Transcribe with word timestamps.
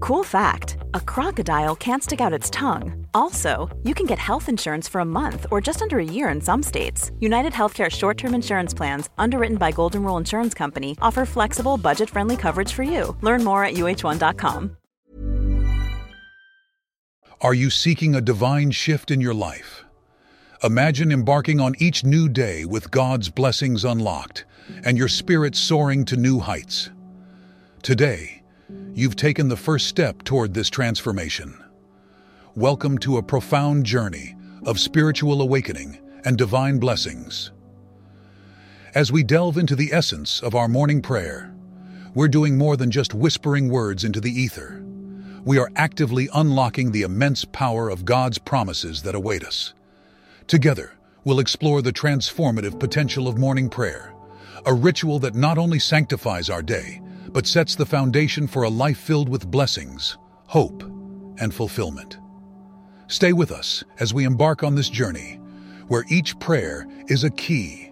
Cool 0.00 0.24
fact 0.24 0.78
a 0.94 1.00
crocodile 1.00 1.76
can't 1.76 2.02
stick 2.02 2.20
out 2.20 2.32
its 2.32 2.50
tongue. 2.50 3.06
Also, 3.14 3.68
you 3.84 3.94
can 3.94 4.06
get 4.06 4.18
health 4.18 4.48
insurance 4.48 4.88
for 4.88 5.00
a 5.00 5.04
month 5.04 5.46
or 5.50 5.60
just 5.60 5.82
under 5.82 5.98
a 5.98 6.04
year 6.04 6.28
in 6.28 6.40
some 6.40 6.62
states. 6.62 7.10
United 7.20 7.52
Healthcare 7.52 7.90
short 7.90 8.18
term 8.18 8.34
insurance 8.34 8.74
plans, 8.74 9.10
underwritten 9.18 9.58
by 9.58 9.70
Golden 9.72 10.02
Rule 10.04 10.16
Insurance 10.16 10.54
Company, 10.54 10.96
offer 11.00 11.24
flexible, 11.24 11.76
budget 11.76 12.10
friendly 12.10 12.36
coverage 12.36 12.72
for 12.72 12.82
you. 12.82 13.16
Learn 13.22 13.44
more 13.44 13.64
at 13.64 13.74
uh1.com. 13.74 14.76
Are 17.40 17.54
you 17.54 17.70
seeking 17.70 18.16
a 18.16 18.20
divine 18.20 18.72
shift 18.72 19.12
in 19.12 19.20
your 19.20 19.34
life? 19.34 19.84
Imagine 20.64 21.12
embarking 21.12 21.60
on 21.60 21.74
each 21.78 22.02
new 22.02 22.28
day 22.28 22.64
with 22.64 22.90
God's 22.90 23.28
blessings 23.28 23.84
unlocked 23.84 24.44
and 24.84 24.98
your 24.98 25.06
spirit 25.06 25.54
soaring 25.54 26.04
to 26.06 26.16
new 26.16 26.40
heights. 26.40 26.90
Today, 27.80 28.37
you've 28.94 29.16
taken 29.16 29.48
the 29.48 29.56
first 29.56 29.86
step 29.86 30.22
toward 30.24 30.54
this 30.54 30.70
transformation. 30.70 31.62
Welcome 32.54 32.98
to 32.98 33.16
a 33.16 33.22
profound 33.22 33.84
journey 33.84 34.34
of 34.64 34.80
spiritual 34.80 35.40
awakening 35.40 35.98
and 36.24 36.36
divine 36.36 36.78
blessings. 36.78 37.52
As 38.94 39.12
we 39.12 39.22
delve 39.22 39.58
into 39.58 39.76
the 39.76 39.92
essence 39.92 40.42
of 40.42 40.54
our 40.54 40.68
morning 40.68 41.02
prayer, 41.02 41.54
we're 42.14 42.28
doing 42.28 42.58
more 42.58 42.76
than 42.76 42.90
just 42.90 43.14
whispering 43.14 43.68
words 43.68 44.02
into 44.02 44.20
the 44.20 44.32
ether. 44.32 44.82
We 45.44 45.58
are 45.58 45.70
actively 45.76 46.28
unlocking 46.34 46.90
the 46.90 47.02
immense 47.02 47.44
power 47.44 47.88
of 47.88 48.04
God's 48.04 48.38
promises 48.38 49.02
that 49.02 49.14
await 49.14 49.44
us. 49.44 49.74
Together, 50.46 50.92
we'll 51.24 51.40
explore 51.40 51.82
the 51.82 51.92
transformative 51.92 52.80
potential 52.80 53.28
of 53.28 53.38
morning 53.38 53.68
prayer, 53.68 54.14
a 54.66 54.74
ritual 54.74 55.18
that 55.20 55.34
not 55.34 55.58
only 55.58 55.78
sanctifies 55.78 56.50
our 56.50 56.62
day, 56.62 57.00
but 57.32 57.46
sets 57.46 57.74
the 57.74 57.86
foundation 57.86 58.46
for 58.46 58.62
a 58.62 58.68
life 58.68 58.98
filled 58.98 59.28
with 59.28 59.50
blessings, 59.50 60.16
hope, 60.46 60.82
and 61.38 61.54
fulfillment. 61.54 62.18
Stay 63.06 63.32
with 63.32 63.50
us 63.50 63.84
as 64.00 64.12
we 64.12 64.24
embark 64.24 64.62
on 64.62 64.74
this 64.74 64.90
journey, 64.90 65.40
where 65.88 66.04
each 66.08 66.38
prayer 66.38 66.86
is 67.08 67.24
a 67.24 67.30
key, 67.30 67.90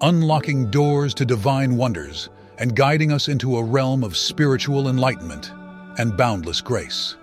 unlocking 0.00 0.70
doors 0.70 1.14
to 1.14 1.24
divine 1.24 1.76
wonders 1.76 2.28
and 2.58 2.76
guiding 2.76 3.12
us 3.12 3.28
into 3.28 3.56
a 3.56 3.62
realm 3.62 4.04
of 4.04 4.16
spiritual 4.16 4.88
enlightenment 4.88 5.52
and 5.98 6.16
boundless 6.16 6.60
grace. 6.60 7.16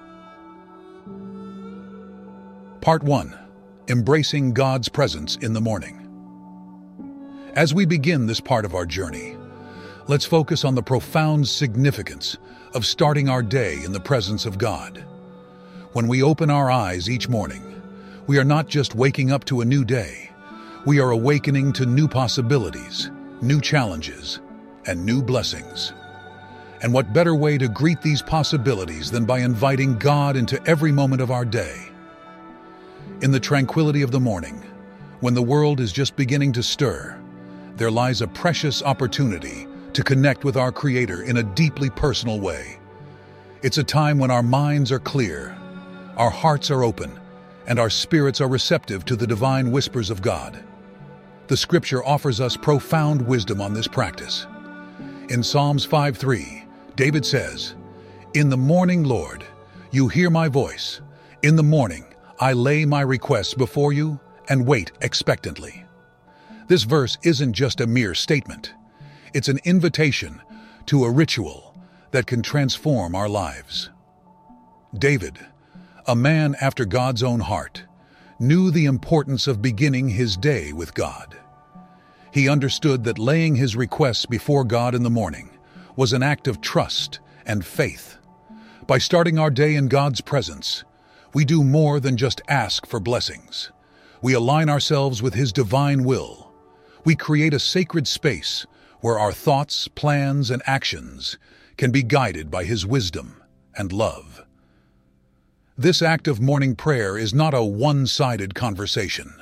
Part 2.82 3.04
1 3.04 3.38
Embracing 3.88 4.54
God's 4.54 4.90
Presence 4.90 5.36
in 5.38 5.54
the 5.54 5.62
Morning. 5.62 6.02
As 7.54 7.74
we 7.74 7.86
begin 7.86 8.26
this 8.26 8.40
part 8.40 8.66
of 8.66 8.74
our 8.74 8.86
journey, 8.86 9.35
let's 10.08 10.26
focus 10.26 10.64
on 10.64 10.76
the 10.76 10.84
profound 10.84 11.48
significance 11.48 12.38
of 12.76 12.86
starting 12.86 13.28
our 13.28 13.42
day 13.42 13.84
in 13.84 13.92
the 13.92 14.00
presence 14.00 14.46
of 14.46 14.58
God. 14.58 15.04
When 15.94 16.08
we 16.08 16.22
open 16.22 16.52
our 16.52 16.70
eyes 16.70 17.10
each 17.10 17.28
morning, 17.28 17.82
we 18.28 18.38
are 18.38 18.44
not 18.44 18.68
just 18.68 18.94
waking 18.94 19.32
up 19.32 19.46
to 19.46 19.62
a 19.62 19.66
new 19.66 19.84
day, 19.84 20.30
we 20.86 21.00
are 21.00 21.10
awakening 21.10 21.74
to 21.74 21.88
new 21.88 22.08
possibilities, 22.08 23.10
new 23.42 23.60
challenges, 23.60 24.40
and 24.86 25.04
new 25.04 25.24
blessings. 25.24 25.94
And 26.84 26.94
what 26.94 27.14
better 27.14 27.34
way 27.34 27.58
to 27.58 27.68
greet 27.68 28.02
these 28.04 28.22
possibilities 28.22 29.10
than 29.10 29.26
by 29.26 29.40
inviting 29.40 29.98
God 29.98 30.36
into 30.36 30.64
every 30.68 30.92
moment 30.92 31.22
of 31.22 31.32
our 31.32 31.46
day? 31.46 31.90
In 33.22 33.32
the 33.32 33.40
tranquility 33.40 34.04
of 34.04 34.12
the 34.12 34.20
morning, 34.20 34.64
when 35.22 35.34
the 35.34 35.42
world 35.42 35.80
is 35.80 35.92
just 35.92 36.16
beginning 36.16 36.52
to 36.52 36.62
stir, 36.62 37.20
there 37.78 37.90
lies 37.90 38.22
a 38.22 38.28
precious 38.28 38.84
opportunity 38.84 39.68
to 39.96 40.04
connect 40.04 40.44
with 40.44 40.58
our 40.58 40.74
Creator 40.74 41.24
in 41.24 41.38
a 41.38 41.44
deeply 41.44 41.90
personal 41.90 42.42
way. 42.42 42.80
It's 43.62 43.78
a 43.78 43.84
time 43.84 44.20
when 44.20 44.30
our 44.30 44.44
minds 44.44 44.92
are 44.92 45.00
clear, 45.00 45.58
our 46.18 46.30
hearts 46.30 46.70
are 46.70 46.84
open, 46.84 47.18
and 47.66 47.80
our 47.80 47.90
spirits 47.90 48.42
are 48.42 48.50
receptive 48.50 49.06
to 49.06 49.16
the 49.16 49.26
divine 49.26 49.72
whispers 49.72 50.10
of 50.10 50.22
God. 50.22 50.62
The 51.48 51.56
scripture 51.56 52.06
offers 52.06 52.42
us 52.42 52.58
profound 52.58 53.26
wisdom 53.26 53.62
on 53.62 53.74
this 53.74 53.88
practice. 53.88 54.46
In 55.30 55.42
Psalms 55.42 55.88
5:3, 55.88 56.66
David 56.98 57.26
says, 57.26 57.76
In 58.34 58.50
the 58.50 58.58
morning, 58.58 59.06
Lord, 59.06 59.46
you 59.92 60.10
hear 60.10 60.30
my 60.30 60.50
voice. 60.50 61.00
In 61.42 61.56
the 61.56 61.64
morning, 61.64 62.04
I 62.38 62.52
lay 62.52 62.84
my 62.84 63.02
requests 63.02 63.54
before 63.54 63.94
you 63.94 64.20
and 64.50 64.68
wait 64.68 64.92
expectantly. 65.00 65.86
This 66.68 66.84
verse 66.84 67.18
isn't 67.24 67.54
just 67.54 67.80
a 67.80 67.88
mere 67.88 68.14
statement. 68.14 68.74
It's 69.36 69.50
an 69.50 69.60
invitation 69.66 70.42
to 70.86 71.04
a 71.04 71.12
ritual 71.12 71.76
that 72.12 72.26
can 72.26 72.42
transform 72.42 73.16
our 73.16 73.28
lives. 73.28 73.90
David, 74.98 75.38
a 76.08 76.16
man 76.16 76.56
after 76.62 76.86
God's 76.86 77.22
own 77.22 77.42
heart, 77.42 77.84
knew 78.40 78.72
the 78.72 78.86
importance 78.86 79.46
of 79.46 79.62
beginning 79.62 80.08
his 80.08 80.38
day 80.38 80.72
with 80.72 80.94
God. 80.94 81.36
He 82.32 82.48
understood 82.48 83.04
that 83.04 83.20
laying 83.20 83.58
his 83.58 83.76
requests 83.76 84.26
before 84.26 84.64
God 84.64 84.96
in 84.96 85.04
the 85.04 85.10
morning 85.10 85.50
was 85.98 86.14
an 86.14 86.24
act 86.24 86.48
of 86.48 86.62
trust 86.62 87.20
and 87.46 87.66
faith. 87.66 88.16
By 88.88 89.00
starting 89.00 89.38
our 89.38 89.52
day 89.52 89.76
in 89.76 89.90
God's 89.90 90.22
presence, 90.22 90.86
we 91.34 91.44
do 91.44 91.62
more 91.62 92.00
than 92.00 92.16
just 92.16 92.42
ask 92.48 92.86
for 92.86 93.02
blessings. 93.02 93.70
We 94.22 94.32
align 94.32 94.70
ourselves 94.70 95.22
with 95.22 95.34
His 95.34 95.52
divine 95.52 96.06
will. 96.06 96.54
We 97.04 97.18
create 97.18 97.54
a 97.54 97.60
sacred 97.60 98.08
space 98.08 98.66
where 99.02 99.20
our 99.20 99.32
thoughts, 99.32 99.88
plans, 99.88 100.50
and 100.50 100.62
actions 100.66 101.38
can 101.78 101.92
be 101.92 102.04
guided 102.04 102.50
by 102.50 102.64
His 102.64 102.86
wisdom 102.86 103.42
and 103.78 103.92
love. 103.92 104.44
This 105.78 106.02
act 106.02 106.28
of 106.28 106.42
morning 106.42 106.76
prayer 106.76 107.18
is 107.18 107.34
not 107.34 107.54
a 107.54 107.64
one-sided 107.64 108.56
conversation. 108.56 109.34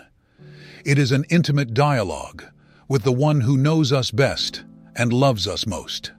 It 0.84 0.98
is 0.98 1.12
an 1.12 1.26
intimate 1.30 1.74
dialogue 1.74 2.44
with 2.88 3.04
the 3.04 3.12
one 3.12 3.42
who 3.42 3.56
knows 3.56 3.94
us 3.94 4.12
best 4.12 4.64
and 4.96 5.14
loves 5.14 5.48
us 5.48 5.68
most. 5.68 6.12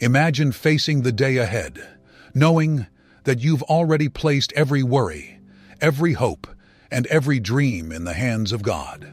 Imagine 0.00 0.52
facing 0.52 1.02
the 1.02 1.12
day 1.12 1.36
ahead, 1.36 1.86
knowing 2.34 2.86
that 3.24 3.40
you've 3.40 3.62
already 3.64 4.08
placed 4.08 4.52
every 4.54 4.82
worry, 4.82 5.38
every 5.80 6.14
hope, 6.14 6.46
and 6.90 7.06
every 7.08 7.40
dream 7.40 7.92
in 7.92 8.04
the 8.04 8.14
hands 8.14 8.52
of 8.52 8.62
God. 8.62 9.12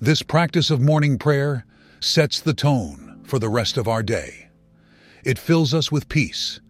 This 0.00 0.22
practice 0.22 0.70
of 0.70 0.80
morning 0.80 1.18
prayer 1.18 1.66
sets 2.00 2.40
the 2.40 2.54
tone 2.54 3.20
for 3.24 3.38
the 3.38 3.48
rest 3.48 3.76
of 3.76 3.88
our 3.88 4.02
day. 4.02 4.48
It 5.24 5.38
fills 5.38 5.74
us 5.74 5.90
with 5.90 6.08
peace, 6.08 6.60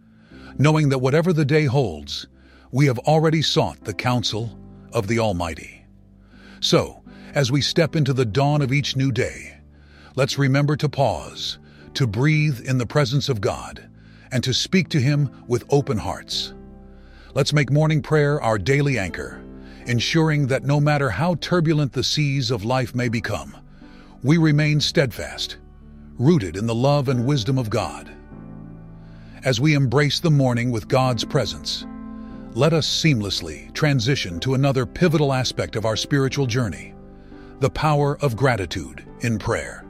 knowing 0.59 0.89
that 0.89 0.99
whatever 0.99 1.33
the 1.33 1.45
day 1.45 1.65
holds, 1.65 2.27
we 2.71 2.87
have 2.87 2.99
already 3.01 3.43
sought 3.43 3.85
the 3.85 3.95
counsel 3.95 4.59
of 4.93 5.07
the 5.07 5.19
Almighty. 5.19 5.85
So, 6.61 7.03
as 7.35 7.53
we 7.53 7.61
step 7.61 7.95
into 7.95 8.13
the 8.13 8.25
dawn 8.25 8.63
of 8.63 8.73
each 8.73 8.97
new 8.97 9.13
day, 9.13 9.59
let's 10.15 10.39
remember 10.39 10.77
to 10.77 10.89
pause, 10.89 11.59
to 11.95 12.07
breathe 12.07 12.61
in 12.61 12.79
the 12.79 12.87
presence 12.87 13.29
of 13.29 13.41
God, 13.41 13.89
and 14.33 14.43
to 14.43 14.55
speak 14.55 14.89
to 14.91 15.01
Him 15.01 15.45
with 15.47 15.65
open 15.71 15.99
hearts. 15.99 16.55
Let's 17.35 17.53
make 17.53 17.71
morning 17.71 18.01
prayer 18.01 18.41
our 18.41 18.57
daily 18.57 18.99
anchor, 18.99 19.43
ensuring 19.87 20.47
that 20.47 20.65
no 20.65 20.81
matter 20.81 21.11
how 21.11 21.35
turbulent 21.37 21.93
the 21.93 22.03
seas 22.03 22.51
of 22.51 22.65
life 22.65 22.95
may 22.95 23.09
become, 23.09 23.57
we 24.27 24.39
remain 24.39 24.81
steadfast, 24.81 25.59
rooted 26.19 26.57
in 26.57 26.67
the 26.67 26.75
love 26.75 27.09
and 27.09 27.25
wisdom 27.25 27.59
of 27.59 27.71
God. 27.71 28.11
As 29.45 29.61
we 29.61 29.75
embrace 29.75 30.19
the 30.19 30.33
morning 30.33 30.73
with 30.73 30.89
God's 30.89 31.25
presence, 31.25 31.87
let 32.53 32.73
us 32.73 32.89
seamlessly 32.89 33.73
transition 33.73 34.41
to 34.41 34.55
another 34.55 34.85
pivotal 34.85 35.33
aspect 35.33 35.77
of 35.77 35.85
our 35.85 35.95
spiritual 35.97 36.47
journey 36.47 36.93
the 37.61 37.71
power 37.71 38.19
of 38.21 38.37
gratitude 38.37 39.07
in 39.21 39.39
prayer. 39.39 39.87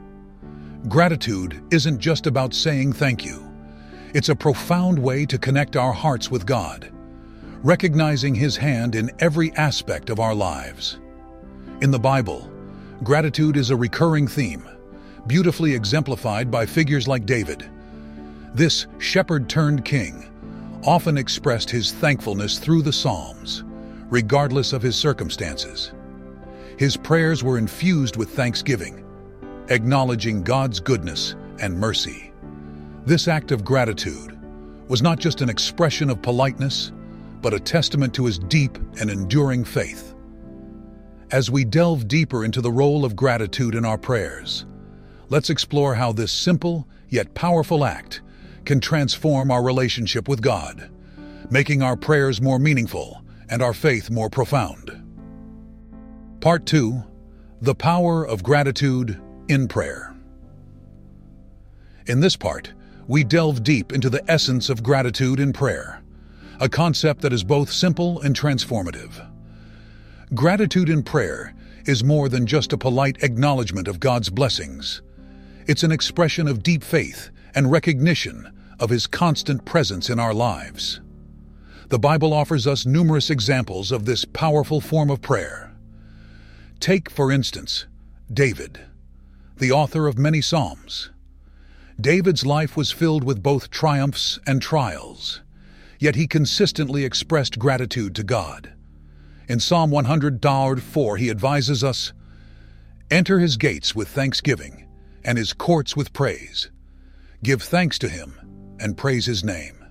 Gratitude 0.87 1.59
isn't 1.71 1.97
just 1.97 2.27
about 2.27 2.53
saying 2.53 2.93
thank 2.93 3.25
you, 3.25 3.51
it's 4.13 4.29
a 4.29 4.35
profound 4.35 4.99
way 4.99 5.25
to 5.25 5.39
connect 5.39 5.75
our 5.75 5.91
hearts 5.91 6.29
with 6.29 6.45
God, 6.45 6.91
recognizing 7.63 8.35
His 8.35 8.55
hand 8.55 8.93
in 8.93 9.09
every 9.17 9.51
aspect 9.53 10.11
of 10.11 10.19
our 10.19 10.35
lives. 10.35 10.99
In 11.81 11.89
the 11.89 11.97
Bible, 11.97 12.51
gratitude 13.03 13.57
is 13.57 13.69
a 13.69 13.75
recurring 13.75 14.27
theme, 14.27 14.67
beautifully 15.27 15.73
exemplified 15.73 16.49
by 16.49 16.65
figures 16.65 17.07
like 17.07 17.25
David. 17.25 17.69
This 18.53 18.87
shepherd 18.97 19.49
turned 19.49 19.85
king 19.85 20.23
often 20.83 21.17
expressed 21.17 21.69
his 21.69 21.91
thankfulness 21.91 22.59
through 22.59 22.81
the 22.81 22.93
Psalms, 22.93 23.63
regardless 24.09 24.73
of 24.73 24.81
his 24.81 24.95
circumstances. 24.95 25.91
His 26.77 26.95
prayers 26.95 27.43
were 27.43 27.57
infused 27.57 28.15
with 28.15 28.29
thanksgiving, 28.29 29.03
acknowledging 29.69 30.43
God's 30.43 30.79
goodness 30.79 31.35
and 31.59 31.77
mercy. 31.77 32.31
This 33.05 33.27
act 33.27 33.51
of 33.51 33.65
gratitude 33.65 34.37
was 34.87 35.01
not 35.01 35.19
just 35.19 35.41
an 35.41 35.49
expression 35.49 36.09
of 36.09 36.21
politeness, 36.21 36.91
but 37.41 37.53
a 37.53 37.59
testament 37.59 38.13
to 38.15 38.25
his 38.25 38.39
deep 38.39 38.77
and 38.99 39.09
enduring 39.09 39.63
faith. 39.63 40.13
As 41.29 41.51
we 41.51 41.65
delve 41.65 42.07
deeper 42.07 42.45
into 42.45 42.61
the 42.61 42.71
role 42.71 43.03
of 43.03 43.17
gratitude 43.17 43.75
in 43.75 43.83
our 43.83 43.97
prayers, 43.97 44.65
let's 45.27 45.49
explore 45.49 45.93
how 45.93 46.13
this 46.13 46.31
simple 46.31 46.87
yet 47.09 47.33
powerful 47.33 47.83
act 47.83 48.21
can 48.63 48.79
transform 48.79 49.51
our 49.51 49.61
relationship 49.61 50.29
with 50.29 50.41
God, 50.41 50.89
making 51.49 51.81
our 51.81 51.97
prayers 51.97 52.41
more 52.41 52.59
meaningful 52.59 53.21
and 53.49 53.61
our 53.61 53.73
faith 53.73 54.09
more 54.09 54.29
profound. 54.29 55.03
Part 56.39 56.65
2 56.65 57.03
The 57.61 57.75
Power 57.75 58.25
of 58.25 58.41
Gratitude 58.41 59.21
in 59.49 59.67
Prayer. 59.67 60.15
In 62.05 62.21
this 62.21 62.37
part, 62.37 62.71
we 63.05 63.25
delve 63.25 63.63
deep 63.63 63.91
into 63.91 64.09
the 64.09 64.23
essence 64.31 64.69
of 64.69 64.81
gratitude 64.81 65.41
in 65.41 65.51
prayer, 65.51 66.01
a 66.61 66.69
concept 66.69 67.19
that 67.19 67.33
is 67.33 67.43
both 67.43 67.69
simple 67.69 68.21
and 68.21 68.33
transformative. 68.33 69.29
Gratitude 70.33 70.89
in 70.89 71.03
prayer 71.03 71.53
is 71.85 72.03
more 72.03 72.27
than 72.27 72.45
just 72.45 72.73
a 72.73 72.77
polite 72.77 73.23
acknowledgement 73.23 73.87
of 73.87 74.01
God's 74.01 74.29
blessings. 74.29 75.01
It's 75.67 75.83
an 75.83 75.91
expression 75.93 76.49
of 76.49 76.61
deep 76.61 76.83
faith 76.83 77.29
and 77.55 77.71
recognition 77.71 78.53
of 78.77 78.89
His 78.89 79.07
constant 79.07 79.63
presence 79.63 80.09
in 80.09 80.19
our 80.19 80.33
lives. 80.33 80.99
The 81.87 81.97
Bible 81.97 82.33
offers 82.33 82.67
us 82.67 82.85
numerous 82.85 83.29
examples 83.29 83.89
of 83.89 84.03
this 84.03 84.25
powerful 84.25 84.81
form 84.81 85.09
of 85.09 85.21
prayer. 85.21 85.73
Take, 86.81 87.09
for 87.09 87.31
instance, 87.31 87.85
David, 88.31 88.81
the 89.55 89.71
author 89.71 90.07
of 90.07 90.17
many 90.17 90.41
Psalms. 90.41 91.09
David's 92.01 92.45
life 92.45 92.75
was 92.75 92.91
filled 92.91 93.23
with 93.23 93.41
both 93.41 93.71
triumphs 93.71 94.39
and 94.45 94.61
trials, 94.61 95.41
yet 95.99 96.15
he 96.15 96.27
consistently 96.27 97.05
expressed 97.05 97.57
gratitude 97.57 98.13
to 98.15 98.23
God. 98.23 98.73
In 99.47 99.61
Psalm 99.61 99.91
100:4 99.91 101.17
he 101.17 101.29
advises 101.29 101.83
us, 101.83 102.11
Enter 103.09 103.39
his 103.39 103.55
gates 103.55 103.95
with 103.95 104.09
thanksgiving, 104.09 104.85
and 105.23 105.37
his 105.37 105.53
courts 105.53 105.95
with 105.95 106.11
praise. 106.11 106.69
Give 107.43 107.61
thanks 107.61 107.97
to 107.99 108.09
him, 108.09 108.33
and 108.79 108.97
praise 108.97 109.25
his 109.25 109.45
name. 109.45 109.85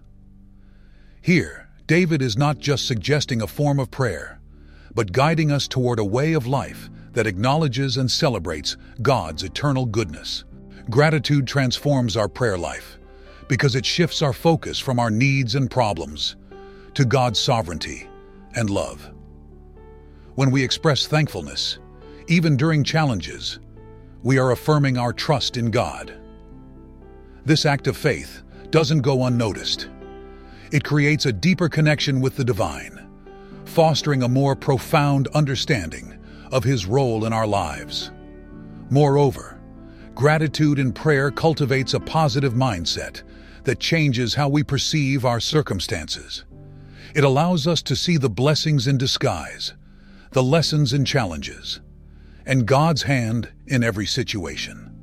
Here, 1.22 1.68
David 1.86 2.20
is 2.20 2.36
not 2.36 2.58
just 2.58 2.86
suggesting 2.86 3.40
a 3.40 3.46
form 3.46 3.78
of 3.78 3.90
prayer, 3.90 4.40
but 4.94 5.12
guiding 5.12 5.50
us 5.50 5.66
toward 5.66 5.98
a 5.98 6.04
way 6.04 6.34
of 6.34 6.46
life 6.46 6.90
that 7.12 7.26
acknowledges 7.26 7.96
and 7.96 8.10
celebrates 8.10 8.76
God's 9.00 9.42
eternal 9.42 9.86
goodness. 9.86 10.44
Gratitude 10.90 11.46
transforms 11.46 12.14
our 12.14 12.28
prayer 12.28 12.58
life 12.58 12.98
because 13.48 13.74
it 13.74 13.86
shifts 13.86 14.20
our 14.20 14.34
focus 14.34 14.78
from 14.78 14.98
our 14.98 15.10
needs 15.10 15.54
and 15.54 15.70
problems 15.70 16.36
to 16.92 17.06
God's 17.06 17.38
sovereignty 17.38 18.06
and 18.54 18.68
love. 18.68 19.10
When 20.36 20.50
we 20.50 20.62
express 20.62 21.06
thankfulness, 21.06 21.78
even 22.28 22.58
during 22.58 22.84
challenges, 22.84 23.58
we 24.22 24.36
are 24.36 24.50
affirming 24.50 24.98
our 24.98 25.14
trust 25.14 25.56
in 25.56 25.70
God. 25.70 26.12
This 27.46 27.64
act 27.64 27.86
of 27.86 27.96
faith 27.96 28.42
doesn't 28.68 29.00
go 29.00 29.24
unnoticed. 29.24 29.88
It 30.72 30.84
creates 30.84 31.24
a 31.24 31.32
deeper 31.32 31.70
connection 31.70 32.20
with 32.20 32.36
the 32.36 32.44
divine, 32.44 33.08
fostering 33.64 34.24
a 34.24 34.28
more 34.28 34.54
profound 34.54 35.26
understanding 35.28 36.18
of 36.52 36.64
His 36.64 36.84
role 36.84 37.24
in 37.24 37.32
our 37.32 37.46
lives. 37.46 38.10
Moreover, 38.90 39.58
gratitude 40.14 40.78
in 40.78 40.92
prayer 40.92 41.30
cultivates 41.30 41.94
a 41.94 42.00
positive 42.00 42.52
mindset 42.52 43.22
that 43.64 43.80
changes 43.80 44.34
how 44.34 44.50
we 44.50 44.62
perceive 44.62 45.24
our 45.24 45.40
circumstances. 45.40 46.44
It 47.14 47.24
allows 47.24 47.66
us 47.66 47.80
to 47.84 47.96
see 47.96 48.18
the 48.18 48.28
blessings 48.28 48.86
in 48.86 48.98
disguise, 48.98 49.72
the 50.36 50.42
lessons 50.42 50.92
and 50.92 51.06
challenges, 51.06 51.80
and 52.44 52.66
God's 52.66 53.04
hand 53.04 53.48
in 53.66 53.82
every 53.82 54.04
situation. 54.04 54.94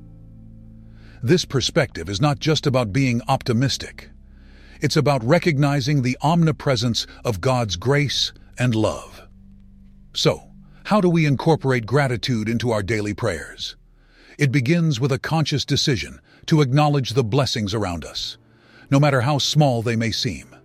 This 1.23 1.43
perspective 1.43 2.07
is 2.07 2.21
not 2.21 2.37
just 2.37 2.67
about 2.67 2.93
being 2.93 3.19
optimistic. 3.27 4.11
It's 4.79 4.95
about 4.95 5.23
recognizing 5.23 6.03
the 6.03 6.19
omnipresence 6.21 7.07
of 7.25 7.41
God's 7.41 7.77
grace 7.77 8.31
and 8.59 8.75
love. 8.75 9.23
So, 10.13 10.51
how 10.83 11.01
do 11.01 11.09
we 11.09 11.25
incorporate 11.25 11.87
gratitude 11.87 12.47
into 12.47 12.69
our 12.69 12.83
daily 12.83 13.15
prayers? 13.15 13.75
It 14.37 14.51
begins 14.51 14.99
with 14.99 15.11
a 15.11 15.17
conscious 15.17 15.65
decision 15.65 16.21
to 16.45 16.61
acknowledge 16.61 17.13
the 17.13 17.23
blessings 17.23 17.73
around 17.73 18.05
us, 18.05 18.37
no 18.91 18.99
matter 18.99 19.21
how 19.21 19.39
small 19.39 19.81
they 19.81 19.95
may 19.95 20.11
seem. 20.11 20.55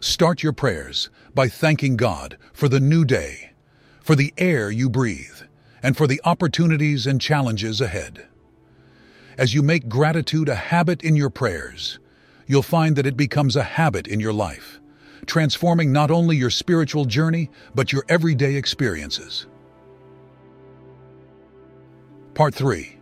Start 0.00 0.42
your 0.42 0.52
prayers 0.52 1.08
by 1.36 1.46
thanking 1.46 1.96
God 1.96 2.36
for 2.52 2.68
the 2.68 2.80
new 2.80 3.04
day, 3.04 3.51
for 4.02 4.16
the 4.16 4.34
air 4.36 4.70
you 4.70 4.90
breathe, 4.90 5.42
and 5.82 5.96
for 5.96 6.06
the 6.06 6.20
opportunities 6.24 7.06
and 7.06 7.20
challenges 7.20 7.80
ahead. 7.80 8.26
As 9.38 9.54
you 9.54 9.62
make 9.62 9.88
gratitude 9.88 10.48
a 10.48 10.54
habit 10.54 11.02
in 11.02 11.16
your 11.16 11.30
prayers, 11.30 11.98
you'll 12.46 12.62
find 12.62 12.96
that 12.96 13.06
it 13.06 13.16
becomes 13.16 13.56
a 13.56 13.62
habit 13.62 14.06
in 14.06 14.20
your 14.20 14.32
life, 14.32 14.80
transforming 15.26 15.92
not 15.92 16.10
only 16.10 16.36
your 16.36 16.50
spiritual 16.50 17.04
journey, 17.04 17.50
but 17.74 17.92
your 17.92 18.04
everyday 18.08 18.56
experiences. 18.56 19.46
Part 22.34 22.54
3 22.54 22.98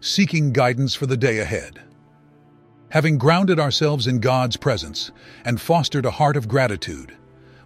Seeking 0.00 0.52
Guidance 0.52 0.94
for 0.94 1.06
the 1.06 1.16
Day 1.16 1.38
Ahead. 1.38 1.80
Having 2.90 3.18
grounded 3.18 3.58
ourselves 3.58 4.06
in 4.06 4.20
God's 4.20 4.56
presence 4.56 5.10
and 5.44 5.60
fostered 5.60 6.04
a 6.04 6.10
heart 6.10 6.36
of 6.36 6.48
gratitude, 6.48 7.16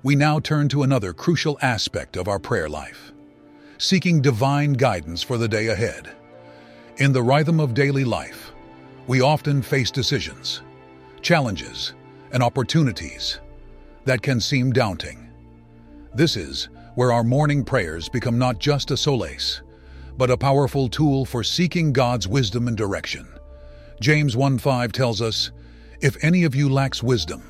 we 0.06 0.14
now 0.14 0.38
turn 0.38 0.68
to 0.68 0.84
another 0.84 1.12
crucial 1.12 1.58
aspect 1.62 2.16
of 2.16 2.28
our 2.28 2.38
prayer 2.38 2.68
life 2.68 3.10
seeking 3.76 4.22
divine 4.22 4.72
guidance 4.72 5.20
for 5.20 5.36
the 5.36 5.48
day 5.48 5.66
ahead. 5.66 6.12
In 6.98 7.12
the 7.12 7.24
rhythm 7.24 7.58
of 7.58 7.74
daily 7.74 8.04
life, 8.04 8.52
we 9.08 9.20
often 9.20 9.60
face 9.60 9.90
decisions, 9.90 10.62
challenges, 11.22 11.94
and 12.30 12.40
opportunities 12.40 13.40
that 14.04 14.22
can 14.22 14.40
seem 14.40 14.70
daunting. 14.72 15.28
This 16.14 16.36
is 16.36 16.68
where 16.94 17.10
our 17.10 17.24
morning 17.24 17.64
prayers 17.64 18.08
become 18.08 18.38
not 18.38 18.60
just 18.60 18.92
a 18.92 18.96
solace, 18.96 19.62
but 20.16 20.30
a 20.30 20.36
powerful 20.36 20.88
tool 20.88 21.24
for 21.24 21.42
seeking 21.42 21.92
God's 21.92 22.28
wisdom 22.28 22.68
and 22.68 22.76
direction. 22.76 23.26
James 24.00 24.36
1:5 24.36 24.92
tells 24.92 25.20
us, 25.20 25.50
If 26.00 26.16
any 26.22 26.44
of 26.44 26.54
you 26.54 26.68
lacks 26.68 27.02
wisdom, 27.02 27.42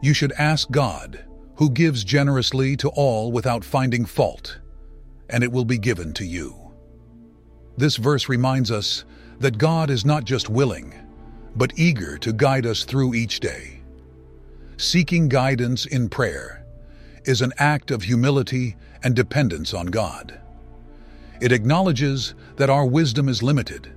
you 0.00 0.14
should 0.14 0.32
ask 0.38 0.70
God, 0.70 1.26
who 1.60 1.68
gives 1.68 2.04
generously 2.04 2.74
to 2.74 2.88
all 2.88 3.30
without 3.30 3.62
finding 3.62 4.06
fault, 4.06 4.58
and 5.28 5.44
it 5.44 5.52
will 5.52 5.66
be 5.66 5.76
given 5.76 6.10
to 6.14 6.24
you. 6.24 6.56
This 7.76 7.96
verse 7.96 8.30
reminds 8.30 8.70
us 8.70 9.04
that 9.40 9.58
God 9.58 9.90
is 9.90 10.06
not 10.06 10.24
just 10.24 10.48
willing, 10.48 10.94
but 11.54 11.78
eager 11.78 12.16
to 12.16 12.32
guide 12.32 12.64
us 12.64 12.84
through 12.84 13.12
each 13.12 13.40
day. 13.40 13.82
Seeking 14.78 15.28
guidance 15.28 15.84
in 15.84 16.08
prayer 16.08 16.64
is 17.26 17.42
an 17.42 17.52
act 17.58 17.90
of 17.90 18.04
humility 18.04 18.74
and 19.04 19.14
dependence 19.14 19.74
on 19.74 19.88
God. 19.88 20.40
It 21.42 21.52
acknowledges 21.52 22.34
that 22.56 22.70
our 22.70 22.86
wisdom 22.86 23.28
is 23.28 23.42
limited 23.42 23.92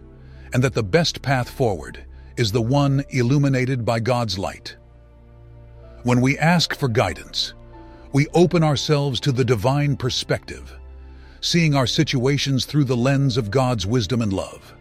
and 0.54 0.62
that 0.66 0.74
the 0.74 0.84
best 0.84 1.22
path 1.22 1.50
forward 1.50 2.04
is 2.36 2.52
the 2.52 2.62
one 2.62 3.06
illuminated 3.12 3.86
by 3.86 4.02
God's 4.02 4.38
light. 4.38 4.76
When 6.04 6.22
we 6.22 6.38
ask 6.38 6.76
for 6.76 6.90
guidance, 6.90 7.54
we 8.14 8.28
open 8.34 8.64
ourselves 8.64 9.20
to 9.22 9.32
the 9.32 9.46
divine 9.46 9.98
perspective 9.98 10.74
seeing 11.42 11.76
our 11.76 11.88
situations 11.88 12.66
through 12.66 12.86
the 12.86 12.96
lens 12.98 13.38
of 13.38 13.52
God's 13.52 13.86
wisdom 13.86 14.22
and 14.22 14.32
love. 14.32 14.74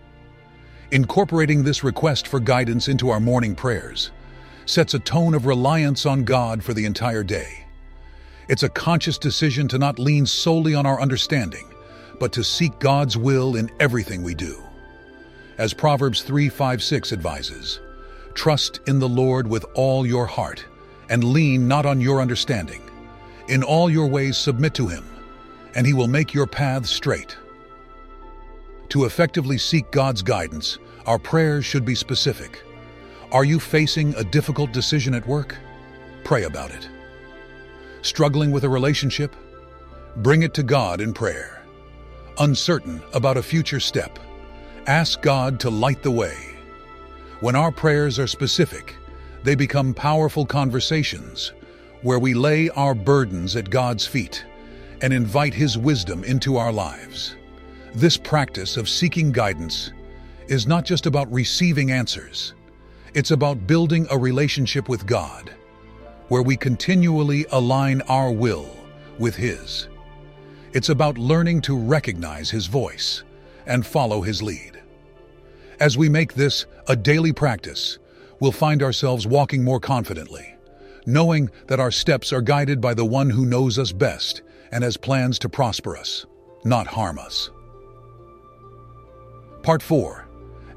Incorporating 0.93 1.65
this 1.65 1.83
request 1.83 2.29
for 2.29 2.41
guidance 2.41 2.89
into 2.89 3.11
our 3.11 3.21
morning 3.21 3.57
prayers 3.57 4.13
sets 4.67 4.95
a 4.95 5.01
tone 5.01 5.35
of 5.35 5.47
reliance 5.47 6.07
on 6.07 6.25
God 6.25 6.63
for 6.63 6.73
the 6.75 6.87
entire 6.87 7.25
day, 7.25 7.65
It's 8.49 8.63
a 8.65 8.69
conscious 8.69 9.19
decision 9.19 9.69
to 9.69 9.79
not 9.79 9.99
lean 9.99 10.27
solely 10.27 10.75
on 10.75 10.87
our 10.87 11.01
understanding, 11.01 11.73
but 12.21 12.33
to 12.35 12.45
seek 12.45 12.79
God's 12.79 13.17
will 13.17 13.57
in 13.57 13.71
everything 13.81 14.23
we 14.23 14.35
do. 14.35 14.63
As 15.59 15.75
Proverbs 15.75 16.23
3 16.23 16.49
5 16.49 16.83
6 16.83 17.13
advises, 17.13 17.81
Trust 18.35 18.81
in 18.87 18.99
the 18.99 19.09
Lord 19.09 19.47
with 19.49 19.65
all 19.75 20.07
your 20.07 20.27
heart, 20.27 20.65
and 21.13 21.23
lean 21.23 21.69
not 21.69 21.85
on 21.85 22.01
your 22.01 22.23
understanding. 22.23 22.81
In 23.49 23.63
all 23.63 23.91
your 23.91 24.07
ways 24.07 24.39
submit 24.39 24.73
to 24.75 24.89
him, 24.89 25.05
and 25.75 25.87
he 25.87 25.93
will 25.93 26.09
make 26.09 26.33
your 26.33 26.47
paths 26.47 26.89
straight. 26.89 27.37
To 28.89 29.05
effectively 29.05 29.59
seek 29.59 29.91
God's 29.91 30.23
guidance, 30.23 30.79
our 31.05 31.19
prayers 31.19 31.67
should 31.67 31.85
be 31.85 31.95
specific. 31.95 32.65
Are 33.31 33.45
you 33.45 33.61
facing 33.61 34.15
a 34.15 34.25
difficult 34.25 34.73
decision 34.73 35.13
at 35.13 35.27
work? 35.27 35.55
Pray 36.25 36.45
about 36.45 36.71
it. 36.71 36.89
Struggling 38.01 38.51
with 38.51 38.65
a 38.65 38.69
relationship? 38.71 39.37
Bring 40.17 40.45
it 40.45 40.55
to 40.55 40.63
God 40.63 41.03
in 41.03 41.13
prayer. 41.13 41.63
Uncertain 42.39 43.03
about 43.13 43.37
a 43.37 43.43
future 43.43 43.81
step? 43.81 44.19
Ask 44.87 45.21
God 45.21 45.61
to 45.61 45.69
light 45.69 46.03
the 46.03 46.11
way. 46.11 46.57
When 47.41 47.55
our 47.55 47.71
prayers 47.71 48.19
are 48.19 48.27
specific, 48.27 48.97
they 49.45 49.55
become 49.55 49.95
powerful 49.95 50.47
conversations 50.47 51.53
where 52.03 52.19
we 52.19 52.35
lay 52.35 52.69
our 52.71 52.95
burdens 52.95 53.57
at 53.57 53.71
God's 53.71 54.07
feet 54.07 54.45
and 55.01 55.13
invite 55.13 55.55
His 55.55 55.77
wisdom 55.79 56.25
into 56.25 56.57
our 56.57 56.73
lives. 56.73 57.37
This 57.95 58.17
practice 58.17 58.77
of 58.77 58.89
seeking 58.89 59.33
guidance 59.33 59.93
is 60.49 60.67
not 60.67 60.85
just 60.85 61.07
about 61.07 61.33
receiving 61.33 61.91
answers, 61.91 62.55
it's 63.15 63.31
about 63.31 63.67
building 63.67 64.07
a 64.11 64.19
relationship 64.19 64.89
with 64.89 65.07
God 65.07 65.53
where 66.29 66.43
we 66.43 66.57
continually 66.57 67.45
align 67.51 68.01
our 68.03 68.33
will 68.33 68.71
with 69.19 69.37
His. 69.37 69.89
It's 70.73 70.89
about 70.89 71.19
learning 71.19 71.61
to 71.63 71.77
recognize 71.77 72.51
His 72.51 72.67
voice 72.67 73.23
and 73.67 73.85
follow 73.85 74.23
His 74.23 74.43
lead. 74.43 74.81
As 75.79 75.99
we 75.99 76.09
make 76.09 76.33
this 76.33 76.65
a 76.89 76.97
daily 76.97 77.33
practice, 77.33 77.99
we'll 78.43 78.51
find 78.51 78.83
ourselves 78.83 79.25
walking 79.25 79.63
more 79.63 79.79
confidently, 79.79 80.57
knowing 81.07 81.49
that 81.69 81.79
our 81.79 81.93
steps 81.93 82.33
are 82.33 82.41
guided 82.41 82.81
by 82.81 82.93
the 82.93 83.05
one 83.05 83.31
who 83.31 83.47
knows 83.47 83.79
us 83.79 83.93
best 83.93 84.43
and 84.73 84.83
has 84.83 84.97
plans 84.97 85.39
to 85.39 85.49
prosper 85.49 85.97
us, 85.97 86.27
not 86.65 86.89
harm 86.89 87.21
us. 87.21 87.51
Part 89.63 89.81
4 89.81 90.27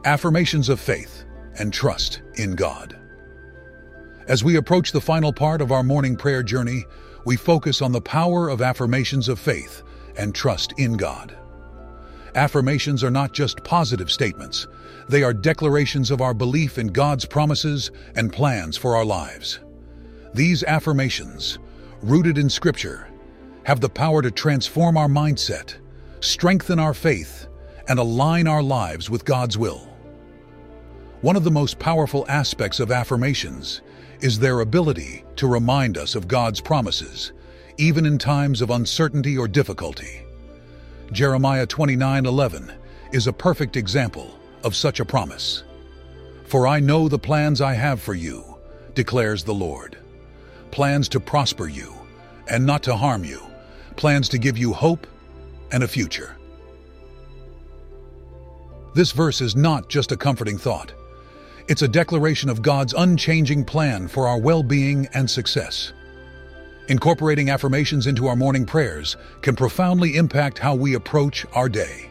Affirmations 0.06 0.70
of 0.70 0.80
Faith 0.80 1.24
and 1.58 1.74
Trust 1.74 2.22
in 2.36 2.54
God. 2.54 2.96
As 4.28 4.44
we 4.44 4.58
approach 4.58 4.92
the 4.92 5.02
final 5.02 5.34
part 5.34 5.60
of 5.60 5.72
our 5.72 5.82
morning 5.82 6.16
prayer 6.16 6.44
journey, 6.44 6.86
we 7.26 7.36
focus 7.36 7.82
on 7.82 7.92
the 7.92 8.00
power 8.00 8.48
of 8.48 8.62
affirmations 8.62 9.28
of 9.28 9.40
faith 9.40 9.82
and 10.20 10.36
trust 10.36 10.76
in 10.78 10.98
God. 10.98 11.36
Affirmations 12.36 13.02
are 13.02 13.12
not 13.12 13.32
just 13.32 13.64
positive 13.64 14.12
statements, 14.12 14.68
they 15.08 15.24
are 15.24 15.34
declarations 15.34 16.12
of 16.12 16.20
our 16.20 16.34
belief 16.34 16.78
in 16.78 16.88
God's 16.88 17.24
promises 17.26 17.92
and 18.16 18.34
plans 18.34 18.76
for 18.76 18.94
our 18.98 19.06
lives. 19.06 19.60
These 20.34 20.62
affirmations, 20.66 21.60
rooted 22.02 22.38
in 22.38 22.50
Scripture, 22.50 23.08
have 23.64 23.80
the 23.80 23.88
power 23.88 24.22
to 24.22 24.32
transform 24.32 24.98
our 24.98 25.08
mindset, 25.08 25.76
strengthen 26.20 26.78
our 26.78 26.94
faith, 26.94 27.48
and 27.88 28.00
align 28.00 28.48
our 28.48 28.64
lives 28.64 29.10
with 29.10 29.24
God's 29.24 29.58
will. 29.58 29.88
One 31.22 31.38
of 31.38 31.46
the 31.46 31.52
most 31.52 31.80
powerful 31.80 32.26
aspects 32.28 32.82
of 32.82 32.92
affirmations 32.92 33.82
is 34.20 34.40
their 34.40 34.60
ability 34.60 35.24
to 35.38 35.48
remind 35.48 35.98
us 35.98 36.16
of 36.16 36.28
God's 36.28 36.60
promises, 36.60 37.32
even 37.78 38.06
in 38.06 38.18
times 38.18 38.62
of 38.62 38.72
uncertainty 38.72 39.38
or 39.38 39.48
difficulty. 39.48 40.25
Jeremiah 41.12 41.68
29:11 41.68 42.72
is 43.12 43.28
a 43.28 43.34
perfect 43.34 43.78
example 43.78 44.38
of 44.64 44.76
such 44.76 45.00
a 45.00 45.06
promise. 45.06 45.64
For 46.46 46.68
I 46.68 46.80
know 46.80 47.08
the 47.08 47.20
plans 47.20 47.62
I 47.62 47.74
have 47.74 48.02
for 48.02 48.14
you, 48.14 48.44
declares 48.96 49.44
the 49.44 49.54
Lord. 49.54 49.98
Plans 50.72 51.08
to 51.10 51.20
prosper 51.20 51.68
you 51.68 51.94
and 52.48 52.66
not 52.66 52.84
to 52.84 52.96
harm 52.96 53.24
you, 53.24 53.42
plans 53.96 54.30
to 54.30 54.38
give 54.38 54.58
you 54.58 54.74
hope 54.74 55.08
and 55.72 55.84
a 55.84 55.88
future. 55.88 56.36
This 58.96 59.12
verse 59.12 59.42
is 59.42 59.56
not 59.56 59.90
just 59.90 60.12
a 60.12 60.18
comforting 60.18 60.58
thought. 60.58 60.94
It's 61.68 61.82
a 61.82 61.88
declaration 61.88 62.50
of 62.50 62.62
God's 62.62 62.94
unchanging 62.94 63.66
plan 63.66 64.08
for 64.08 64.28
our 64.28 64.40
well-being 64.40 65.08
and 65.14 65.30
success. 65.30 65.94
Incorporating 66.88 67.50
affirmations 67.50 68.06
into 68.06 68.28
our 68.28 68.36
morning 68.36 68.64
prayers 68.64 69.18
can 69.42 69.56
profoundly 69.56 70.18
impact 70.18 70.60
how 70.60 70.76
we 70.76 70.94
approach 70.94 71.44
our 71.54 71.68
day. 71.68 72.10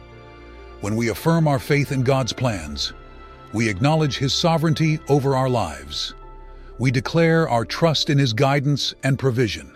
When 0.81 0.97
we 0.97 1.09
affirm 1.09 1.47
our 1.47 1.59
faith 1.59 1.93
in 1.93 2.03
God's 2.03 2.33
plans, 2.33 2.91
we 3.53 3.69
acknowledge 3.69 4.17
His 4.17 4.33
sovereignty 4.33 4.99
over 5.07 5.33
our 5.33 5.47
lives. 5.47 6.13
We 6.77 6.91
declare 6.91 7.47
our 7.47 7.63
trust 7.63 8.09
in 8.09 8.17
His 8.17 8.33
guidance 8.33 8.93
and 9.01 9.17
provision. 9.17 9.71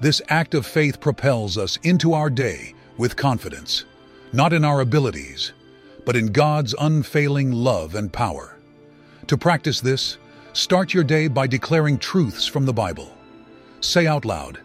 This 0.00 0.22
act 0.30 0.54
of 0.54 0.64
faith 0.64 0.98
propels 0.98 1.58
us 1.58 1.76
into 1.82 2.14
our 2.14 2.30
day 2.30 2.74
with 2.96 3.16
confidence, 3.16 3.84
not 4.32 4.54
in 4.54 4.64
our 4.64 4.80
abilities, 4.80 5.52
but 6.06 6.16
in 6.16 6.32
God's 6.32 6.74
unfailing 6.80 7.52
love 7.52 7.94
and 7.94 8.10
power. 8.10 8.56
To 9.26 9.36
practice 9.36 9.82
this, 9.82 10.16
start 10.54 10.94
your 10.94 11.04
day 11.04 11.28
by 11.28 11.46
declaring 11.46 11.98
truths 11.98 12.46
from 12.46 12.64
the 12.64 12.72
Bible. 12.72 13.14
Say 13.80 14.06
out 14.06 14.24
loud, 14.24 14.60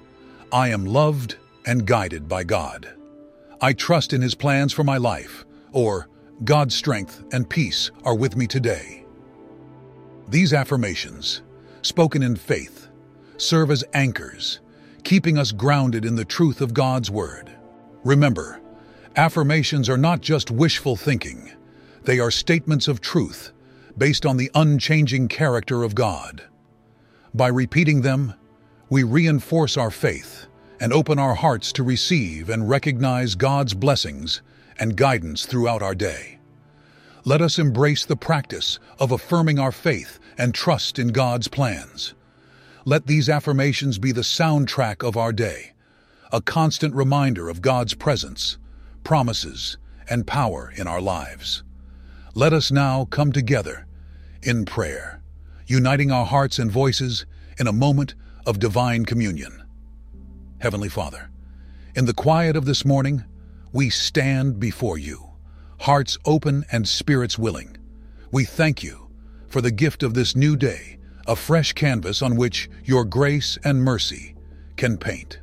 I 0.51 0.69
am 0.69 0.85
loved 0.85 1.37
and 1.65 1.85
guided 1.85 2.27
by 2.27 2.43
God. 2.43 2.93
I 3.61 3.71
trust 3.71 4.11
in 4.11 4.21
His 4.21 4.35
plans 4.35 4.73
for 4.73 4.83
my 4.83 4.97
life, 4.97 5.45
or 5.71 6.09
God's 6.43 6.75
strength 6.75 7.23
and 7.31 7.49
peace 7.49 7.91
are 8.03 8.15
with 8.15 8.35
me 8.35 8.45
today. 8.45 9.05
These 10.27 10.53
affirmations, 10.53 11.43
spoken 11.81 12.21
in 12.23 12.35
faith, 12.35 12.89
serve 13.37 13.71
as 13.71 13.85
anchors, 13.93 14.59
keeping 15.03 15.37
us 15.37 15.53
grounded 15.53 16.03
in 16.03 16.15
the 16.15 16.25
truth 16.25 16.59
of 16.59 16.73
God's 16.73 17.09
Word. 17.09 17.51
Remember, 18.03 18.59
affirmations 19.15 19.87
are 19.87 19.97
not 19.97 20.19
just 20.19 20.51
wishful 20.51 20.97
thinking, 20.97 21.51
they 22.03 22.19
are 22.19 22.31
statements 22.31 22.87
of 22.89 23.01
truth 23.01 23.53
based 23.97 24.25
on 24.25 24.35
the 24.35 24.51
unchanging 24.55 25.29
character 25.29 25.83
of 25.83 25.95
God. 25.95 26.43
By 27.33 27.47
repeating 27.47 28.01
them, 28.01 28.33
we 28.89 29.03
reinforce 29.03 29.77
our 29.77 29.91
faith 29.91 30.47
and 30.79 30.93
open 30.93 31.17
our 31.17 31.35
hearts 31.35 31.71
to 31.73 31.83
receive 31.83 32.49
and 32.49 32.69
recognize 32.69 33.35
God's 33.35 33.73
blessings 33.73 34.41
and 34.77 34.95
guidance 34.95 35.45
throughout 35.45 35.81
our 35.81 35.95
day. 35.95 36.39
Let 37.23 37.41
us 37.41 37.57
embrace 37.57 38.05
the 38.05 38.15
practice 38.15 38.77
of 38.99 39.11
affirming 39.11 39.57
our 39.57 39.71
faith 39.71 40.19
and 40.37 40.53
trust 40.53 40.99
in 40.99 41.07
God's 41.07 41.47
plans. 41.47 42.13
Let 42.83 43.07
these 43.07 43.29
affirmations 43.29 43.97
be 43.97 44.11
the 44.11 44.21
soundtrack 44.21 45.07
of 45.07 45.17
our 45.17 45.33
day, 45.33 45.73
a 46.31 46.41
constant 46.41 46.93
reminder 46.93 47.49
of 47.49 47.61
God's 47.61 47.95
presence, 47.95 48.57
promises, 49.03 49.77
and 50.07 50.27
power 50.27 50.71
in 50.75 50.87
our 50.87 51.01
lives. 51.01 51.63
Let 52.35 52.53
us 52.53 52.71
now 52.71 53.05
come 53.05 53.31
together 53.31 53.87
in 54.43 54.65
prayer, 54.65 55.23
uniting 55.65 56.11
our 56.11 56.25
hearts 56.25 56.59
and 56.59 56.71
voices 56.71 57.25
in 57.57 57.65
a 57.65 57.73
moment 57.73 58.13
of 58.45 58.59
divine 58.59 59.05
communion. 59.05 59.63
Heavenly 60.59 60.89
Father, 60.89 61.29
in 61.95 62.05
the 62.05 62.13
quiet 62.13 62.55
of 62.55 62.65
this 62.65 62.85
morning, 62.85 63.23
we 63.71 63.89
stand 63.89 64.59
before 64.59 64.97
you, 64.97 65.31
hearts 65.81 66.17
open 66.25 66.65
and 66.71 66.87
spirits 66.87 67.37
willing. 67.37 67.77
We 68.31 68.45
thank 68.45 68.83
you 68.83 69.09
for 69.47 69.61
the 69.61 69.71
gift 69.71 70.03
of 70.03 70.13
this 70.13 70.35
new 70.35 70.55
day, 70.55 70.97
a 71.27 71.35
fresh 71.35 71.73
canvas 71.73 72.21
on 72.21 72.35
which 72.35 72.69
your 72.83 73.05
grace 73.05 73.57
and 73.63 73.83
mercy 73.83 74.35
can 74.75 74.97
paint. 74.97 75.39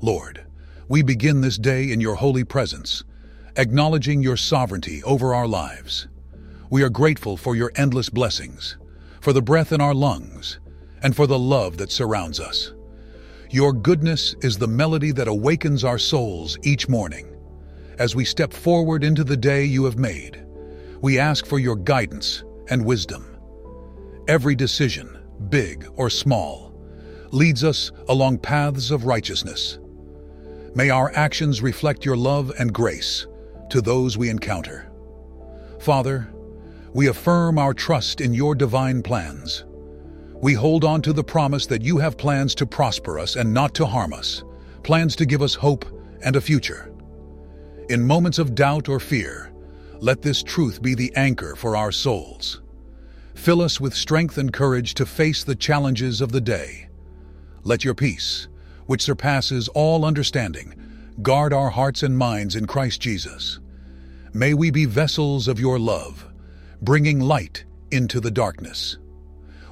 Lord, 0.00 0.44
we 0.88 1.02
begin 1.02 1.40
this 1.40 1.58
day 1.58 1.90
in 1.90 2.00
your 2.00 2.14
holy 2.16 2.44
presence, 2.44 3.04
acknowledging 3.56 4.22
your 4.22 4.36
sovereignty 4.36 5.02
over 5.02 5.34
our 5.34 5.46
lives. 5.48 6.08
We 6.70 6.82
are 6.82 6.90
grateful 6.90 7.36
for 7.36 7.56
your 7.56 7.72
endless 7.76 8.08
blessings, 8.08 8.76
for 9.20 9.32
the 9.32 9.42
breath 9.42 9.72
in 9.72 9.80
our 9.80 9.94
lungs, 9.94 10.60
and 11.02 11.14
for 11.14 11.26
the 11.26 11.38
love 11.38 11.76
that 11.78 11.92
surrounds 11.92 12.40
us. 12.40 12.72
Your 13.50 13.72
goodness 13.72 14.34
is 14.42 14.58
the 14.58 14.66
melody 14.66 15.10
that 15.12 15.28
awakens 15.28 15.84
our 15.84 15.98
souls 15.98 16.58
each 16.62 16.88
morning. 16.88 17.34
As 17.98 18.14
we 18.14 18.24
step 18.24 18.52
forward 18.52 19.02
into 19.02 19.24
the 19.24 19.36
day 19.36 19.64
you 19.64 19.84
have 19.84 19.98
made, 19.98 20.44
we 21.00 21.18
ask 21.18 21.46
for 21.46 21.58
your 21.58 21.76
guidance 21.76 22.44
and 22.68 22.84
wisdom. 22.84 23.36
Every 24.28 24.54
decision, 24.54 25.18
big 25.48 25.86
or 25.96 26.10
small, 26.10 26.74
leads 27.30 27.64
us 27.64 27.90
along 28.08 28.38
paths 28.38 28.90
of 28.90 29.06
righteousness. 29.06 29.78
May 30.74 30.90
our 30.90 31.10
actions 31.14 31.62
reflect 31.62 32.04
your 32.04 32.16
love 32.16 32.52
and 32.58 32.72
grace 32.72 33.26
to 33.70 33.80
those 33.80 34.18
we 34.18 34.28
encounter. 34.28 34.90
Father, 35.80 36.32
we 36.92 37.08
affirm 37.08 37.58
our 37.58 37.72
trust 37.72 38.20
in 38.20 38.34
your 38.34 38.54
divine 38.54 39.02
plans 39.02 39.64
We 40.40 40.54
hold 40.54 40.84
on 40.84 41.02
to 41.02 41.12
the 41.12 41.24
promise 41.24 41.66
that 41.66 41.82
you 41.82 41.98
have 41.98 42.16
plans 42.16 42.54
to 42.56 42.66
prosper 42.66 43.18
us 43.18 43.34
and 43.34 43.52
not 43.52 43.74
to 43.74 43.86
harm 43.86 44.12
us, 44.12 44.44
plans 44.84 45.16
to 45.16 45.26
give 45.26 45.42
us 45.42 45.54
hope 45.54 45.84
and 46.22 46.36
a 46.36 46.40
future. 46.40 46.92
In 47.88 48.06
moments 48.06 48.38
of 48.38 48.54
doubt 48.54 48.88
or 48.88 49.00
fear, 49.00 49.52
let 49.98 50.22
this 50.22 50.44
truth 50.44 50.80
be 50.80 50.94
the 50.94 51.12
anchor 51.16 51.56
for 51.56 51.76
our 51.76 51.90
souls. 51.90 52.60
Fill 53.34 53.60
us 53.60 53.80
with 53.80 53.94
strength 53.94 54.38
and 54.38 54.52
courage 54.52 54.94
to 54.94 55.06
face 55.06 55.42
the 55.42 55.56
challenges 55.56 56.20
of 56.20 56.30
the 56.30 56.40
day. 56.40 56.88
Let 57.64 57.84
your 57.84 57.94
peace, 57.94 58.46
which 58.86 59.02
surpasses 59.02 59.66
all 59.68 60.04
understanding, 60.04 60.74
guard 61.20 61.52
our 61.52 61.70
hearts 61.70 62.04
and 62.04 62.16
minds 62.16 62.54
in 62.54 62.66
Christ 62.66 63.00
Jesus. 63.00 63.58
May 64.32 64.54
we 64.54 64.70
be 64.70 64.84
vessels 64.84 65.48
of 65.48 65.58
your 65.58 65.80
love, 65.80 66.28
bringing 66.80 67.18
light 67.18 67.64
into 67.90 68.20
the 68.20 68.30
darkness. 68.30 68.98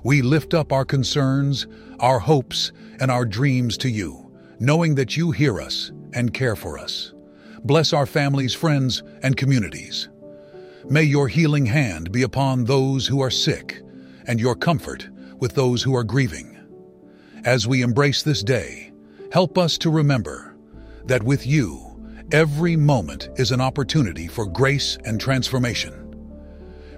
We 0.07 0.23
lift 0.23 0.55
up 0.55 0.73
our 0.73 0.85
concerns, 0.85 1.67
our 1.99 2.21
hopes, 2.21 2.71
and 3.01 3.11
our 3.11 3.25
dreams 3.25 3.77
to 3.79 3.91
you, 3.91 4.31
knowing 4.61 4.95
that 4.95 5.17
you 5.17 5.33
hear 5.33 5.61
us 5.61 5.91
and 6.13 6.33
care 6.33 6.55
for 6.55 6.79
us. 6.79 7.13
Bless 7.65 7.93
our 7.93 8.07
families, 8.07 8.55
friends, 8.55 9.03
and 9.25 9.37
communities. 9.37 10.09
May 10.89 11.03
your 11.03 11.27
healing 11.27 11.67
hand 11.67 12.13
be 12.13 12.23
upon 12.23 12.63
those 12.67 13.09
who 13.09 13.21
are 13.21 13.33
sick, 13.33 13.83
and 14.29 14.39
your 14.39 14.55
comfort 14.55 15.09
with 15.41 15.57
those 15.57 15.83
who 15.83 15.97
are 15.97 16.05
grieving. 16.05 16.57
As 17.45 17.67
we 17.67 17.83
embrace 17.83 18.23
this 18.23 18.45
day, 18.45 18.93
help 19.33 19.59
us 19.59 19.77
to 19.79 19.91
remember 19.91 20.55
that 21.07 21.25
with 21.25 21.45
you, 21.45 22.01
every 22.31 22.77
moment 22.77 23.29
is 23.39 23.51
an 23.51 23.61
opportunity 23.61 24.29
for 24.29 24.47
grace 24.47 24.99
and 25.05 25.21
transformation. 25.21 26.06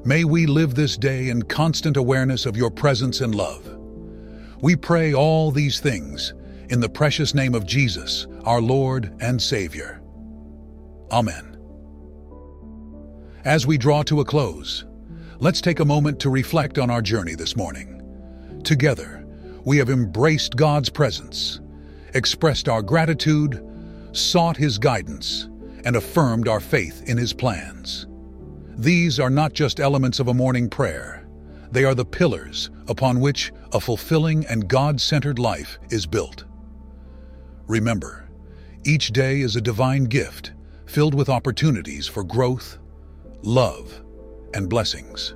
May 0.05 0.25
we 0.25 0.47
live 0.47 0.75
this 0.75 0.97
day 0.97 1.29
in 1.29 1.43
constant 1.43 1.97
awareness 1.97 2.47
of 2.47 2.57
your 2.57 2.71
presence 2.71 3.21
and 3.21 3.35
love. 3.35 3.79
We 4.61 4.77
pray 4.77 5.13
all 5.13 5.51
these 5.51 5.81
things 5.81 6.35
in 6.69 6.81
the 6.81 6.89
precious 6.89 7.35
name 7.35 7.55
of 7.55 7.67
Jesus, 7.67 8.27
our 8.45 8.61
Lord 8.61 9.15
and 9.21 9.41
Savior. 9.41 10.01
Amen. 11.11 11.57
As 13.45 13.67
we 13.67 13.79
draw 13.79 14.03
to 14.05 14.21
a 14.21 14.25
close, 14.25 14.85
let's 15.39 15.61
take 15.61 15.81
a 15.81 15.85
moment 15.85 16.21
to 16.21 16.31
reflect 16.31 16.79
on 16.79 16.91
our 16.91 17.03
journey 17.03 17.35
this 17.35 17.57
morning. 17.57 17.95
Together, 18.65 19.25
we 19.65 19.79
have 19.79 19.91
embraced 19.91 20.57
God's 20.57 20.91
presence, 20.91 21.61
expressed 22.15 22.69
our 22.69 22.83
gratitude, 22.83 23.65
sought 24.13 24.57
His 24.57 24.79
guidance, 24.79 25.49
and 25.85 25.97
affirmed 25.97 26.49
our 26.49 26.61
faith 26.61 27.09
in 27.09 27.17
His 27.17 27.33
plans. 27.33 28.08
These 28.79 29.19
are 29.19 29.29
not 29.29 29.55
just 29.55 29.81
elements 29.81 30.21
of 30.21 30.29
a 30.29 30.35
morning 30.35 30.71
prayer. 30.71 31.27
They 31.73 31.85
are 31.85 31.97
the 31.97 32.05
pillars 32.05 32.71
upon 32.87 33.19
which 33.19 33.53
a 33.73 33.81
fulfilling 33.81 34.47
and 34.47 34.69
God-centered 34.69 35.41
life 35.41 35.81
is 35.91 36.07
built. 36.07 36.45
Remember, 37.67 38.31
each 38.85 39.11
day 39.11 39.41
is 39.41 39.57
a 39.57 39.61
divine 39.61 40.05
gift 40.05 40.53
filled 40.87 41.13
with 41.13 41.29
opportunities 41.29 42.07
for 42.07 42.23
growth, 42.23 42.79
love, 43.43 44.01
and 44.55 44.69
blessings. 44.69 45.35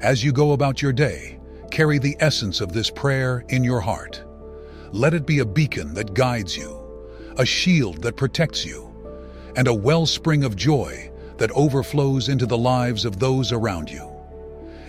As 0.00 0.22
you 0.22 0.30
go 0.30 0.52
about 0.52 0.80
your 0.80 0.92
day, 0.92 1.40
carry 1.72 1.98
the 1.98 2.16
essence 2.20 2.60
of 2.60 2.72
this 2.72 2.88
prayer 2.88 3.44
in 3.48 3.64
your 3.64 3.80
heart. 3.80 4.22
Let 4.92 5.12
it 5.12 5.26
be 5.26 5.40
a 5.40 5.44
beacon 5.44 5.92
that 5.94 6.14
guides 6.14 6.56
you, 6.56 6.78
a 7.36 7.44
shield 7.44 8.00
that 8.02 8.16
protects 8.16 8.64
you, 8.64 8.94
and 9.56 9.66
a 9.66 9.74
wellspring 9.74 10.44
of 10.44 10.54
joy 10.54 11.08
that 11.42 11.50
overflows 11.56 12.28
into 12.28 12.46
the 12.46 12.56
lives 12.56 13.04
of 13.04 13.18
those 13.18 13.50
around 13.50 13.90
you. 13.90 14.08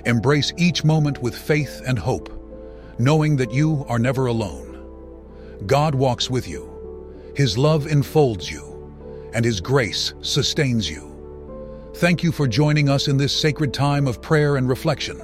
Embrace 0.06 0.54
each 0.56 0.84
moment 0.84 1.20
with 1.20 1.36
faith 1.36 1.82
and 1.88 1.98
hope, 1.98 2.30
knowing 3.00 3.36
that 3.36 3.52
you 3.52 3.84
are 3.90 3.98
never 3.98 4.28
alone. 4.28 4.70
God 5.66 5.96
walks 5.96 6.30
with 6.30 6.48
you. 6.48 7.12
His 7.36 7.58
love 7.58 7.88
enfolds 7.88 8.52
you, 8.52 8.94
and 9.34 9.44
His 9.44 9.62
grace 9.62 10.14
sustains 10.22 10.88
you. 10.88 11.10
Thank 11.96 12.22
you 12.22 12.32
for 12.32 12.48
joining 12.48 12.88
us 12.88 13.08
in 13.08 13.18
this 13.18 13.36
sacred 13.36 13.74
time 13.74 14.08
of 14.08 14.22
prayer 14.22 14.58
and 14.58 14.70
reflection. 14.70 15.20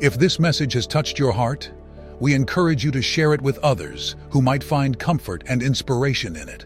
If 0.00 0.14
this 0.14 0.38
message 0.38 0.74
has 0.74 0.86
touched 0.86 1.18
your 1.18 1.32
heart, 1.32 1.68
we 2.20 2.32
encourage 2.32 2.84
you 2.84 2.92
to 2.92 3.02
share 3.02 3.34
it 3.34 3.42
with 3.42 3.58
others 3.58 4.14
who 4.30 4.40
might 4.40 4.62
find 4.62 5.00
comfort 5.00 5.42
and 5.48 5.60
inspiration 5.60 6.36
in 6.36 6.48
it. 6.48 6.64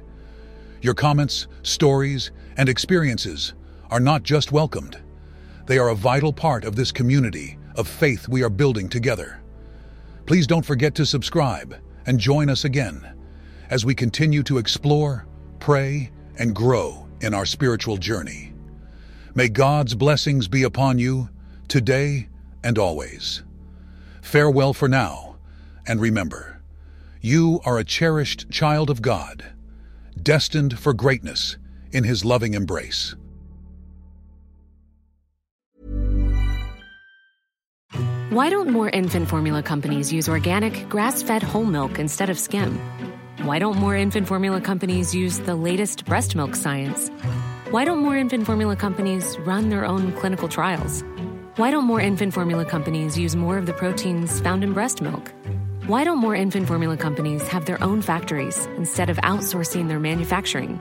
Your 0.83 0.93
comments, 0.93 1.47
stories, 1.63 2.33
and 2.57 2.69
experiences 2.69 3.55
are 3.91 4.01
not 4.01 4.23
just 4.23 4.53
welcomed. 4.53 5.01
They 5.67 5.79
are 5.79 5.91
a 5.91 5.95
vital 5.95 6.33
part 6.33 6.65
of 6.65 6.77
this 6.77 6.93
community 6.93 7.59
of 7.77 7.89
faith 7.89 8.29
we 8.29 8.43
are 8.43 8.51
building 8.51 8.89
together. 8.89 9.41
Please 10.27 10.47
don't 10.47 10.65
forget 10.65 10.95
to 10.97 11.07
subscribe 11.07 11.77
and 12.07 12.19
join 12.19 12.49
us 12.49 12.65
again 12.65 13.15
as 13.69 13.85
we 13.85 13.95
continue 13.95 14.43
to 14.45 14.59
explore, 14.59 15.27
pray, 15.59 16.11
and 16.39 16.55
grow 16.55 17.09
in 17.21 17.35
our 17.35 17.47
spiritual 17.47 17.97
journey. 17.97 18.53
May 19.35 19.49
God's 19.49 19.95
blessings 19.95 20.49
be 20.49 20.63
upon 20.63 20.99
you 20.99 21.29
today 21.69 22.29
and 22.63 22.79
always. 22.79 23.43
Farewell 24.23 24.73
for 24.73 24.89
now, 24.89 25.37
and 25.87 26.01
remember, 26.01 26.61
you 27.21 27.61
are 27.65 27.79
a 27.79 27.85
cherished 27.85 28.51
child 28.51 28.89
of 28.89 29.03
God, 29.03 29.45
destined 30.21 30.79
for 30.79 30.93
greatness 30.93 31.57
in 31.97 32.05
his 32.05 32.25
loving 32.25 32.53
embrace. 32.55 33.17
Why 38.29 38.51
don't 38.51 38.69
more 38.69 38.91
infant 38.91 39.29
formula 39.29 39.63
companies 39.63 40.13
use 40.13 40.29
organic, 40.29 40.91
grass 40.91 41.23
fed 41.23 41.43
whole 41.43 41.65
milk 41.65 41.99
instead 41.99 42.29
of 42.29 42.39
skim? 42.39 42.79
Why 43.45 43.59
don't 43.59 43.79
more 43.79 43.97
infant 43.97 44.29
formula 44.29 44.61
companies 44.61 45.15
use 45.15 45.39
the 45.39 45.55
latest 45.55 46.05
breast 46.05 46.37
milk 46.37 46.55
science? 46.55 47.09
Why 47.71 47.87
don't 47.87 48.01
more 48.01 48.17
infant 48.17 48.45
formula 48.45 48.77
companies 48.77 49.39
run 49.47 49.71
their 49.71 49.87
own 49.87 50.13
clinical 50.21 50.49
trials? 50.49 51.03
Why 51.57 51.71
don't 51.71 51.85
more 51.85 52.01
infant 52.01 52.35
formula 52.35 52.67
companies 52.67 53.17
use 53.17 53.35
more 53.35 53.57
of 53.57 53.65
the 53.65 53.73
proteins 53.73 54.39
found 54.41 54.63
in 54.63 54.75
breast 54.75 55.01
milk? 55.01 55.33
Why 55.87 56.05
don't 56.05 56.19
more 56.19 56.35
infant 56.35 56.67
formula 56.69 56.97
companies 56.99 57.49
have 57.49 57.65
their 57.65 57.83
own 57.83 58.03
factories 58.03 58.67
instead 58.77 59.09
of 59.09 59.17
outsourcing 59.19 59.89
their 59.89 60.01
manufacturing? 60.01 60.81